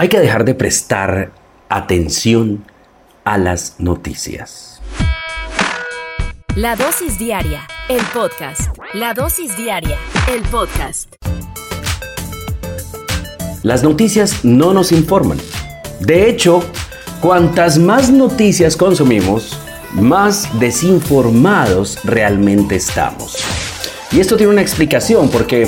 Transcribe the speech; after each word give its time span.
Hay 0.00 0.08
que 0.08 0.20
dejar 0.20 0.44
de 0.44 0.54
prestar 0.54 1.32
atención 1.68 2.64
a 3.24 3.36
las 3.36 3.80
noticias. 3.80 4.80
La 6.54 6.76
dosis 6.76 7.18
diaria, 7.18 7.66
el 7.88 8.00
podcast. 8.14 8.60
La 8.94 9.12
dosis 9.12 9.56
diaria, 9.56 9.98
el 10.32 10.42
podcast. 10.42 11.12
Las 13.64 13.82
noticias 13.82 14.44
no 14.44 14.72
nos 14.72 14.92
informan. 14.92 15.38
De 15.98 16.30
hecho, 16.30 16.62
cuantas 17.20 17.76
más 17.76 18.08
noticias 18.08 18.76
consumimos, 18.76 19.58
más 19.94 20.48
desinformados 20.60 22.04
realmente 22.04 22.76
estamos. 22.76 23.42
Y 24.12 24.20
esto 24.20 24.36
tiene 24.36 24.52
una 24.52 24.62
explicación 24.62 25.28
porque 25.28 25.66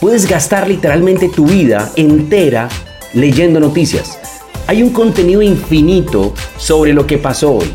puedes 0.00 0.26
gastar 0.26 0.66
literalmente 0.66 1.28
tu 1.28 1.46
vida 1.46 1.92
entera 1.96 2.70
leyendo 3.14 3.60
noticias. 3.60 4.18
Hay 4.66 4.82
un 4.82 4.90
contenido 4.90 5.40
infinito 5.42 6.34
sobre 6.56 6.92
lo 6.92 7.06
que 7.06 7.18
pasó 7.18 7.54
hoy. 7.54 7.72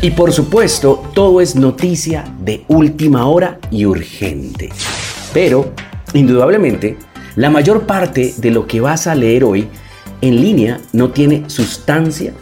Y 0.00 0.10
por 0.10 0.32
supuesto, 0.32 1.04
todo 1.14 1.40
es 1.40 1.54
noticia 1.54 2.24
de 2.40 2.64
última 2.68 3.26
hora 3.26 3.60
y 3.70 3.86
urgente. 3.86 4.70
Pero, 5.32 5.72
indudablemente, 6.12 6.96
la 7.36 7.50
mayor 7.50 7.86
parte 7.86 8.34
de 8.36 8.50
lo 8.50 8.66
que 8.66 8.80
vas 8.80 9.06
a 9.06 9.14
leer 9.14 9.44
hoy 9.44 9.68
en 10.20 10.40
línea 10.40 10.80
no 10.92 11.10
tiene 11.10 11.48
sustancia 11.48 12.34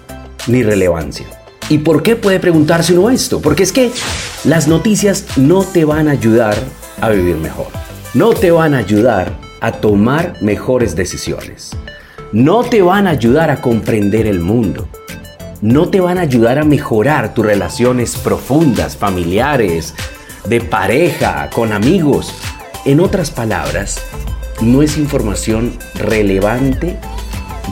ni 0.46 0.62
relevancia. 0.62 1.26
¿Y 1.68 1.78
por 1.78 2.02
qué 2.02 2.16
puede 2.16 2.40
preguntarse 2.40 2.96
uno 2.98 3.10
esto? 3.10 3.40
Porque 3.40 3.62
es 3.62 3.72
que 3.72 3.90
las 4.44 4.66
noticias 4.66 5.26
no 5.36 5.62
te 5.62 5.84
van 5.84 6.08
a 6.08 6.12
ayudar 6.12 6.56
a 7.00 7.10
vivir 7.10 7.36
mejor. 7.36 7.68
No 8.14 8.30
te 8.30 8.50
van 8.50 8.74
a 8.74 8.78
ayudar 8.78 9.38
a 9.60 9.72
tomar 9.72 10.34
mejores 10.42 10.96
decisiones. 10.96 11.76
No 12.32 12.62
te 12.62 12.80
van 12.80 13.08
a 13.08 13.10
ayudar 13.10 13.50
a 13.50 13.60
comprender 13.60 14.28
el 14.28 14.38
mundo. 14.38 14.86
No 15.62 15.88
te 15.88 15.98
van 15.98 16.16
a 16.16 16.20
ayudar 16.20 16.60
a 16.60 16.64
mejorar 16.64 17.34
tus 17.34 17.44
relaciones 17.44 18.16
profundas, 18.16 18.96
familiares, 18.96 19.96
de 20.46 20.60
pareja, 20.60 21.50
con 21.52 21.72
amigos. 21.72 22.32
En 22.84 23.00
otras 23.00 23.32
palabras, 23.32 24.00
no 24.60 24.80
es 24.80 24.96
información 24.96 25.76
relevante 25.96 26.96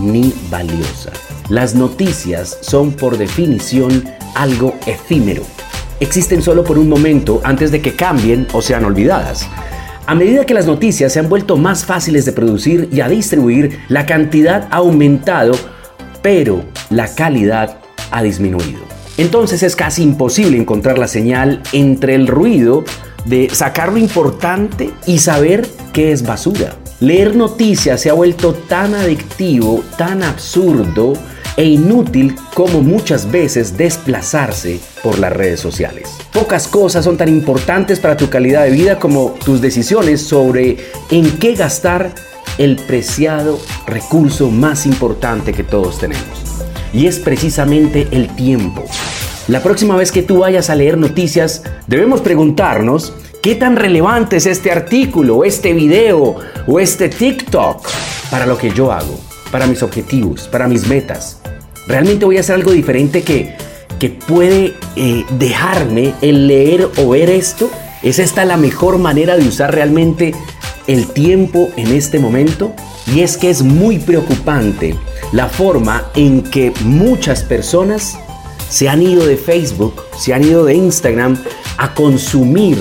ni 0.00 0.34
valiosa. 0.50 1.12
Las 1.48 1.76
noticias 1.76 2.58
son 2.60 2.90
por 2.90 3.16
definición 3.16 4.10
algo 4.34 4.74
efímero. 4.86 5.44
Existen 6.00 6.42
solo 6.42 6.64
por 6.64 6.78
un 6.78 6.88
momento 6.88 7.40
antes 7.44 7.70
de 7.70 7.80
que 7.80 7.94
cambien 7.94 8.48
o 8.52 8.60
sean 8.60 8.84
olvidadas. 8.84 9.48
A 10.08 10.14
medida 10.14 10.46
que 10.46 10.54
las 10.54 10.64
noticias 10.64 11.12
se 11.12 11.18
han 11.18 11.28
vuelto 11.28 11.58
más 11.58 11.84
fáciles 11.84 12.24
de 12.24 12.32
producir 12.32 12.88
y 12.90 13.02
a 13.02 13.10
distribuir, 13.10 13.80
la 13.88 14.06
cantidad 14.06 14.66
ha 14.70 14.76
aumentado, 14.76 15.52
pero 16.22 16.64
la 16.88 17.14
calidad 17.14 17.76
ha 18.10 18.22
disminuido. 18.22 18.80
Entonces 19.18 19.62
es 19.62 19.76
casi 19.76 20.02
imposible 20.02 20.56
encontrar 20.56 20.96
la 20.96 21.08
señal 21.08 21.62
entre 21.74 22.14
el 22.14 22.26
ruido 22.26 22.84
de 23.26 23.50
sacar 23.52 23.92
lo 23.92 23.98
importante 23.98 24.90
y 25.04 25.18
saber 25.18 25.68
qué 25.92 26.10
es 26.10 26.22
basura. 26.22 26.74
Leer 27.00 27.36
noticias 27.36 28.00
se 28.00 28.08
ha 28.08 28.14
vuelto 28.14 28.54
tan 28.54 28.94
adictivo, 28.94 29.84
tan 29.98 30.22
absurdo 30.22 31.12
e 31.58 31.64
inútil 31.64 32.36
como 32.54 32.80
muchas 32.80 33.30
veces 33.30 33.76
desplazarse 33.76 34.78
por 35.02 35.18
las 35.18 35.32
redes 35.32 35.58
sociales. 35.58 36.08
Pocas 36.32 36.68
cosas 36.68 37.04
son 37.04 37.16
tan 37.16 37.28
importantes 37.28 37.98
para 37.98 38.16
tu 38.16 38.30
calidad 38.30 38.62
de 38.62 38.70
vida 38.70 38.98
como 39.00 39.34
tus 39.44 39.60
decisiones 39.60 40.22
sobre 40.22 40.78
en 41.10 41.38
qué 41.38 41.54
gastar 41.54 42.14
el 42.58 42.76
preciado 42.76 43.58
recurso 43.86 44.50
más 44.50 44.86
importante 44.86 45.52
que 45.52 45.64
todos 45.64 45.98
tenemos. 45.98 46.62
Y 46.92 47.06
es 47.06 47.18
precisamente 47.18 48.06
el 48.12 48.34
tiempo. 48.36 48.84
La 49.48 49.60
próxima 49.60 49.96
vez 49.96 50.12
que 50.12 50.22
tú 50.22 50.38
vayas 50.38 50.70
a 50.70 50.76
leer 50.76 50.96
noticias, 50.96 51.64
debemos 51.88 52.20
preguntarnos 52.20 53.12
qué 53.42 53.56
tan 53.56 53.74
relevante 53.74 54.36
es 54.36 54.46
este 54.46 54.70
artículo, 54.70 55.42
este 55.42 55.72
video 55.72 56.36
o 56.68 56.78
este 56.78 57.08
TikTok 57.08 57.88
para 58.30 58.46
lo 58.46 58.56
que 58.56 58.70
yo 58.70 58.92
hago, 58.92 59.18
para 59.50 59.66
mis 59.66 59.82
objetivos, 59.82 60.46
para 60.48 60.68
mis 60.68 60.86
metas. 60.86 61.40
Realmente 61.88 62.26
voy 62.26 62.36
a 62.36 62.40
hacer 62.40 62.54
algo 62.54 62.72
diferente 62.72 63.22
que, 63.22 63.56
que 63.98 64.10
puede 64.10 64.74
eh, 64.94 65.24
dejarme 65.38 66.14
el 66.20 66.46
leer 66.46 66.90
o 66.98 67.08
ver 67.08 67.30
esto. 67.30 67.70
¿Es 68.02 68.18
esta 68.18 68.44
la 68.44 68.58
mejor 68.58 68.98
manera 68.98 69.36
de 69.36 69.48
usar 69.48 69.74
realmente 69.74 70.34
el 70.86 71.06
tiempo 71.08 71.70
en 71.76 71.88
este 71.88 72.18
momento? 72.18 72.74
Y 73.06 73.20
es 73.20 73.38
que 73.38 73.48
es 73.48 73.62
muy 73.62 73.98
preocupante 73.98 74.94
la 75.32 75.48
forma 75.48 76.10
en 76.14 76.42
que 76.42 76.74
muchas 76.84 77.42
personas 77.42 78.18
se 78.68 78.90
han 78.90 79.02
ido 79.02 79.26
de 79.26 79.38
Facebook, 79.38 80.02
se 80.18 80.34
han 80.34 80.44
ido 80.44 80.66
de 80.66 80.74
Instagram 80.74 81.42
a 81.78 81.94
consumir 81.94 82.76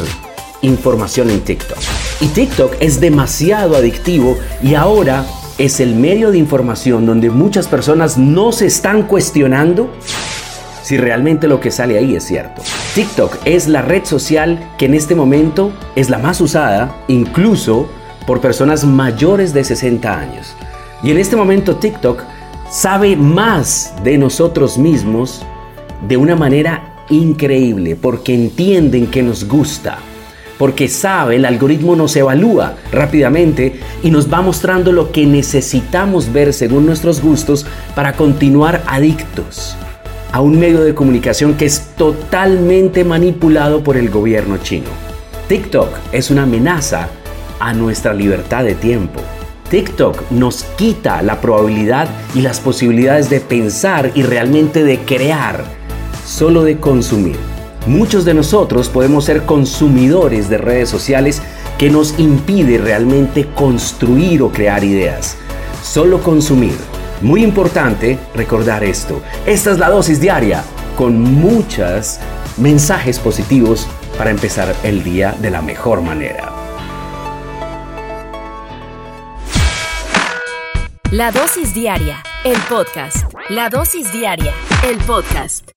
información 0.62 1.30
en 1.30 1.40
TikTok. 1.40 1.78
Y 2.20 2.28
TikTok 2.28 2.74
es 2.82 3.00
demasiado 3.00 3.78
adictivo 3.78 4.38
y 4.62 4.76
ahora 4.76 5.26
es 5.58 5.80
el 5.80 5.96
medio 5.96 6.32
de 6.32 6.38
información 6.38 7.06
donde 7.06 7.30
muchas 7.30 7.68
personas 7.68 8.18
no 8.18 8.52
se 8.52 8.68
están 8.68 9.04
cuestionando 9.04 9.92
si 10.84 10.98
realmente 10.98 11.48
lo 11.48 11.60
que 11.60 11.72
sale 11.72 11.98
ahí 11.98 12.16
es 12.16 12.24
cierto. 12.24 12.62
TikTok 12.96 13.38
es 13.46 13.68
la 13.68 13.82
red 13.82 14.06
social 14.06 14.72
que 14.78 14.86
en 14.86 14.94
este 14.94 15.16
momento 15.16 15.72
es 15.96 16.10
la 16.10 16.18
más 16.18 16.40
usada, 16.40 16.96
incluso 17.08 17.90
por 18.26 18.40
personas 18.40 18.86
mayores 18.86 19.54
de 19.54 19.64
60 19.64 20.18
años. 20.18 20.56
Y 21.04 21.12
en 21.12 21.18
este 21.18 21.36
momento 21.36 21.76
TikTok 21.76 22.24
sabe 22.70 23.16
más 23.16 23.94
de 24.04 24.18
nosotros 24.18 24.78
mismos 24.78 25.46
de 26.08 26.18
una 26.18 26.36
manera 26.36 27.04
increíble 27.10 27.96
porque 27.96 28.34
entienden 28.34 29.08
que 29.08 29.24
nos 29.24 29.48
gusta 29.48 29.98
porque 30.58 30.88
sabe, 30.88 31.36
el 31.36 31.46
algoritmo 31.46 31.96
nos 31.96 32.16
evalúa 32.16 32.76
rápidamente 32.92 33.80
y 34.04 34.12
nos 34.12 34.32
va 34.32 34.42
mostrando 34.42 34.92
lo 34.92 35.12
que 35.12 35.26
necesitamos 35.26 36.32
ver 36.34 36.54
según 36.54 36.86
nuestros 36.86 37.22
gustos 37.22 37.66
para 37.96 38.14
continuar 38.14 38.84
adictos 38.88 39.78
a 40.32 40.42
un 40.42 40.60
medio 40.60 40.82
de 40.82 40.94
comunicación 40.94 41.56
que 41.56 41.66
es 41.66 41.94
totalmente 41.98 43.04
manipulado 43.04 43.84
por 43.84 43.98
el 43.98 44.10
gobierno 44.10 44.58
chino. 44.58 44.90
TikTok 45.48 45.90
es 46.12 46.30
una 46.30 46.44
amenaza 46.44 47.08
a 47.60 47.74
nuestra 47.74 48.14
libertad 48.14 48.64
de 48.64 48.76
tiempo. 48.76 49.22
TikTok 49.70 50.32
nos 50.32 50.64
quita 50.78 51.22
la 51.22 51.42
probabilidad 51.42 52.08
y 52.34 52.42
las 52.42 52.60
posibilidades 52.60 53.30
de 53.30 53.40
pensar 53.40 54.12
y 54.16 54.24
realmente 54.24 54.84
de 54.84 55.00
crear, 55.00 55.64
solo 56.26 56.64
de 56.64 56.78
consumir. 56.78 57.47
Muchos 57.88 58.26
de 58.26 58.34
nosotros 58.34 58.90
podemos 58.90 59.24
ser 59.24 59.46
consumidores 59.46 60.50
de 60.50 60.58
redes 60.58 60.90
sociales 60.90 61.42
que 61.78 61.90
nos 61.90 62.20
impide 62.20 62.78
realmente 62.78 63.46
construir 63.56 64.42
o 64.42 64.52
crear 64.52 64.84
ideas. 64.84 65.38
Solo 65.84 66.22
consumir. 66.22 66.76
Muy 67.22 67.44
importante 67.44 68.20
recordar 68.36 68.84
esto. 68.84 69.22
Esta 69.46 69.72
es 69.72 69.80
la 69.80 69.90
dosis 69.90 70.20
diaria 70.20 70.64
con 70.98 71.22
muchos 71.22 72.20
mensajes 72.58 73.20
positivos 73.20 73.88
para 74.18 74.32
empezar 74.32 74.76
el 74.84 75.04
día 75.04 75.34
de 75.40 75.50
la 75.50 75.62
mejor 75.62 76.02
manera. 76.02 76.52
La 81.12 81.32
dosis 81.32 81.74
diaria, 81.74 82.22
el 82.44 82.58
podcast. 82.68 83.32
La 83.48 83.70
dosis 83.70 84.12
diaria, 84.12 84.52
el 84.84 84.98
podcast. 84.98 85.77